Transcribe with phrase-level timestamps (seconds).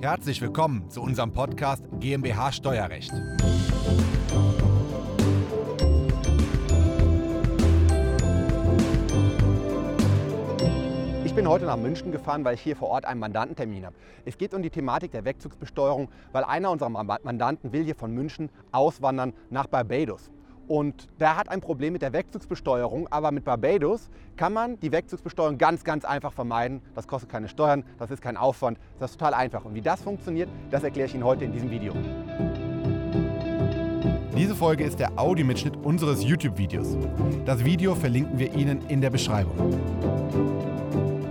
[0.00, 3.10] Herzlich willkommen zu unserem Podcast GmbH Steuerrecht.
[11.24, 13.96] Ich bin heute nach München gefahren, weil ich hier vor Ort einen Mandantentermin habe.
[14.24, 18.50] Es geht um die Thematik der Wegzugsbesteuerung, weil einer unserer Mandanten will hier von München
[18.70, 20.30] auswandern nach Barbados.
[20.68, 25.56] Und der hat ein Problem mit der Wegzugsbesteuerung, aber mit Barbados kann man die Wegzugsbesteuerung
[25.56, 26.82] ganz, ganz einfach vermeiden.
[26.94, 29.64] Das kostet keine Steuern, das ist kein Aufwand, das ist total einfach.
[29.64, 31.94] Und wie das funktioniert, das erkläre ich Ihnen heute in diesem Video.
[34.36, 36.96] Diese Folge ist der Audiomitschnitt unseres YouTube-Videos.
[37.44, 39.56] Das Video verlinken wir Ihnen in der Beschreibung.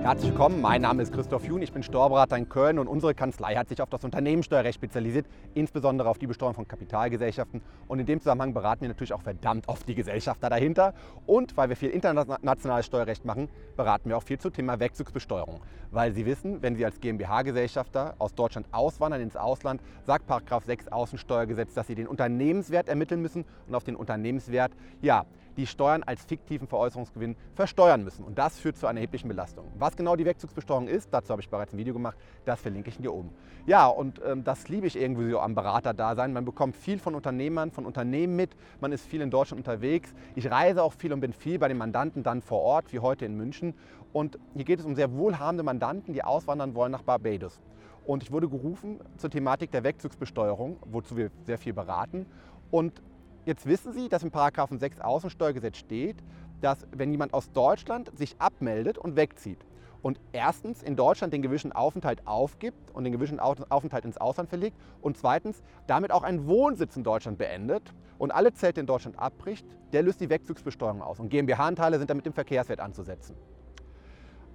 [0.07, 3.55] Herzlich willkommen, mein Name ist Christoph Jun, ich bin Steuerberater in Köln und unsere Kanzlei
[3.55, 7.61] hat sich auf das Unternehmenssteuerrecht spezialisiert, insbesondere auf die Besteuerung von Kapitalgesellschaften.
[7.89, 10.93] Und in dem Zusammenhang beraten wir natürlich auch verdammt oft die Gesellschafter dahinter.
[11.25, 15.59] Und weil wir viel internationales Steuerrecht machen, beraten wir auch viel zum Thema Wegzugsbesteuerung.
[15.91, 20.31] Weil Sie wissen, wenn Sie als GmbH-Gesellschafter aus Deutschland auswandern ins Ausland, sagt
[20.66, 25.25] 6 Außensteuergesetz, dass Sie den Unternehmenswert ermitteln müssen und auf den Unternehmenswert, ja,
[25.58, 28.23] die Steuern als fiktiven Veräußerungsgewinn versteuern müssen.
[28.23, 29.66] Und das führt zu einer erheblichen Belastung.
[29.77, 32.97] Was genau die Wegzugsbesteuerung ist, dazu habe ich bereits ein Video gemacht, das verlinke ich
[32.97, 33.31] hier oben.
[33.66, 36.31] Ja, und ähm, das liebe ich irgendwie so am Beraterdasein.
[36.31, 40.13] Man bekommt viel von Unternehmern, von Unternehmen mit, man ist viel in Deutschland unterwegs.
[40.35, 43.25] Ich reise auch viel und bin viel bei den Mandanten dann vor Ort, wie heute
[43.25, 43.73] in München.
[44.13, 47.59] Und hier geht es um sehr wohlhabende Mandanten, die auswandern wollen nach Barbados.
[48.05, 52.25] Und ich wurde gerufen zur Thematik der Wegzugsbesteuerung, wozu wir sehr viel beraten.
[52.72, 53.02] Und
[53.48, 54.31] Jetzt wissen Sie, dass im
[54.78, 56.17] 6 Außensteuergesetz steht,
[56.59, 59.66] dass wenn jemand aus Deutschland sich abmeldet und wegzieht
[60.02, 64.75] und erstens in Deutschland den gewünschten Aufenthalt aufgibt und den gewünschten Aufenthalt ins Ausland verlegt
[65.02, 69.66] und zweitens damit auch einen Wohnsitz in Deutschland beendet und alle Zelte in Deutschland abbricht,
[69.94, 73.38] der löst die Wegzugsbesteuerung aus und GmbH-Anteile sind damit im Verkehrswert anzusetzen.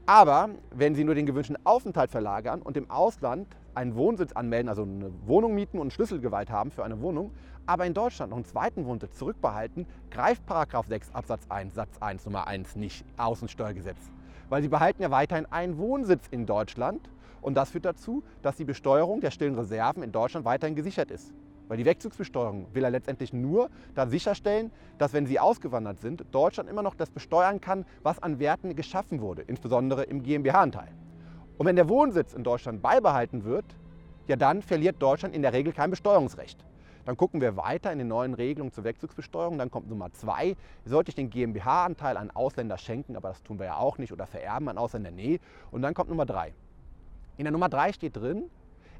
[0.04, 4.82] Aber wenn Sie nur den gewünschten Aufenthalt verlagern und im Ausland einen Wohnsitz anmelden, also
[4.82, 7.32] eine Wohnung mieten und Schlüsselgewalt haben für eine Wohnung,
[7.66, 12.46] aber in Deutschland noch einen zweiten Wohnsitz zurückbehalten, greift 6 Absatz 1 Satz 1 Nummer
[12.46, 14.10] 1 nicht Außensteuergesetz.
[14.48, 17.08] Weil sie behalten ja weiterhin einen Wohnsitz in Deutschland
[17.40, 21.32] und das führt dazu, dass die Besteuerung der stillen Reserven in Deutschland weiterhin gesichert ist.
[21.68, 26.68] Weil die Wegzugsbesteuerung will er letztendlich nur da sicherstellen, dass wenn sie ausgewandert sind, Deutschland
[26.68, 30.88] immer noch das besteuern kann, was an Werten geschaffen wurde, insbesondere im GmbH-Anteil.
[31.62, 33.64] Und wenn der Wohnsitz in Deutschland beibehalten wird,
[34.26, 36.58] ja dann verliert Deutschland in der Regel kein Besteuerungsrecht.
[37.04, 39.58] Dann gucken wir weiter in den neuen Regelungen zur Wegzugsbesteuerung.
[39.58, 40.56] Dann kommt Nummer zwei.
[40.84, 44.26] Sollte ich den GmbH-Anteil an Ausländer schenken, aber das tun wir ja auch nicht, oder
[44.26, 45.12] vererben an Ausländer?
[45.12, 45.38] Nee.
[45.70, 46.52] Und dann kommt Nummer drei.
[47.36, 48.50] In der Nummer drei steht drin,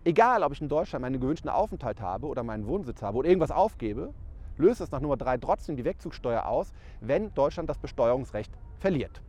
[0.05, 3.51] egal ob ich in Deutschland meinen gewünschten Aufenthalt habe oder meinen Wohnsitz habe oder irgendwas
[3.51, 4.15] aufgebe,
[4.57, 9.21] löst es nach Nummer drei trotzdem die Wegzugssteuer aus, wenn Deutschland das Besteuerungsrecht verliert.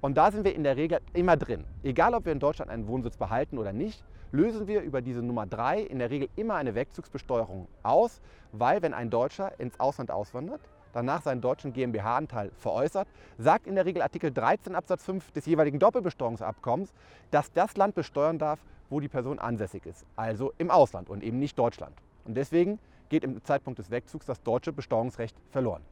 [0.00, 1.64] Und da sind wir in der Regel immer drin.
[1.82, 5.46] Egal, ob wir in Deutschland einen Wohnsitz behalten oder nicht, lösen wir über diese Nummer
[5.46, 8.20] 3 in der Regel immer eine Wegzugsbesteuerung aus,
[8.52, 10.60] weil wenn ein Deutscher ins Ausland auswandert,
[10.92, 15.78] danach seinen deutschen GmbH-Anteil veräußert, sagt in der Regel Artikel 13 Absatz 5 des jeweiligen
[15.78, 16.92] Doppelbesteuerungsabkommens,
[17.30, 18.60] dass das Land besteuern darf,
[18.90, 21.94] wo die Person ansässig ist, also im Ausland und eben nicht Deutschland.
[22.24, 22.78] Und deswegen
[23.08, 25.82] geht im Zeitpunkt des Wegzugs das deutsche Besteuerungsrecht verloren.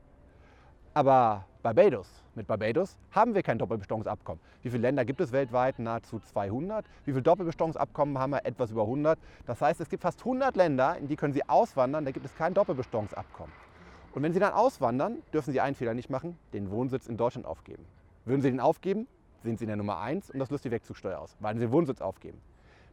[0.94, 4.40] Aber Barbados, mit Barbados haben wir kein Doppelbesteuerungsabkommen.
[4.62, 5.80] Wie viele Länder gibt es weltweit?
[5.80, 6.86] Nahezu 200.
[7.04, 8.46] Wie viele Doppelbesteuerungsabkommen haben wir?
[8.46, 9.18] Etwas über 100.
[9.46, 12.36] Das heißt, es gibt fast 100 Länder, in die können Sie auswandern, da gibt es
[12.36, 13.52] kein Doppelbesteuerungsabkommen.
[14.14, 17.48] Und wenn Sie dann auswandern, dürfen Sie einen Fehler nicht machen, den Wohnsitz in Deutschland
[17.48, 17.84] aufgeben.
[18.26, 19.08] Würden Sie den aufgeben,
[19.42, 21.72] sind Sie in der Nummer 1 und das löst die Wegzugsteuer aus, weil Sie den
[21.72, 22.40] Wohnsitz aufgeben.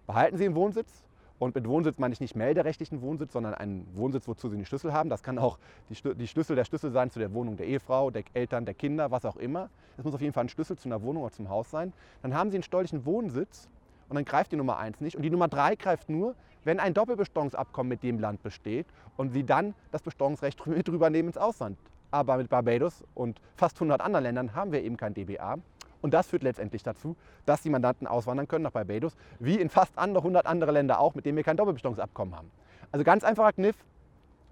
[0.08, 1.04] Behalten Sie den Wohnsitz,
[1.44, 4.94] und mit Wohnsitz meine ich nicht melderechtlichen Wohnsitz, sondern einen Wohnsitz, wozu Sie einen Schlüssel
[4.94, 5.10] haben.
[5.10, 5.60] Das kann auch
[5.90, 9.26] die Schlüssel der Schlüssel sein zu der Wohnung der Ehefrau, der Eltern, der Kinder, was
[9.26, 9.70] auch immer.
[9.98, 11.94] Es muss auf jeden Fall ein Schlüssel zu einer Wohnung oder zum Haus sein.
[12.22, 13.68] Dann haben Sie einen steuerlichen Wohnsitz
[14.10, 15.16] und dann greift die Nummer 1 nicht.
[15.16, 18.88] Und die Nummer 3 greift nur, wenn ein Doppelbesteuerungsabkommen mit dem Land besteht
[19.18, 21.78] und Sie dann das Besteuerungsrecht mit rübernehmen ins Ausland.
[22.12, 25.58] Aber mit Barbados und fast 100 anderen Ländern haben wir eben kein DBA.
[26.04, 27.16] Und das führt letztendlich dazu,
[27.46, 31.16] dass die Mandanten auswandern können nach Barbados, wie in fast andere, 100 andere Länder auch,
[31.16, 32.52] mit denen wir kein Doppelbesteuerungsabkommen haben.
[32.92, 33.76] Also ganz einfacher Kniff,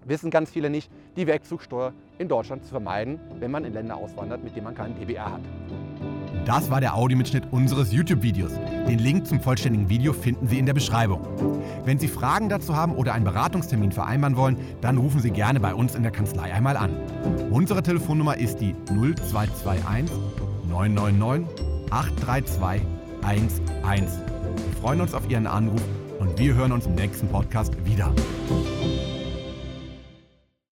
[0.04, 4.42] wissen ganz viele nicht, die Wegzugsteuer in Deutschland zu vermeiden, wenn man in Länder auswandert,
[4.42, 5.42] mit denen man keinen DBA hat.
[6.46, 8.52] Das war der Audiomitschnitt unseres YouTube-Videos.
[8.88, 11.20] Den Link zum vollständigen Video finden Sie in der Beschreibung.
[11.84, 15.74] Wenn Sie Fragen dazu haben oder einen Beratungstermin vereinbaren wollen, dann rufen Sie gerne bei
[15.74, 16.96] uns in der Kanzlei einmal an.
[17.50, 20.41] Unsere Telefonnummer ist die 0221
[20.72, 21.46] 999
[21.90, 22.82] 832
[23.22, 24.10] 11.
[24.66, 25.82] Wir freuen uns auf Ihren Anruf
[26.18, 28.12] und wir hören uns im nächsten Podcast wieder.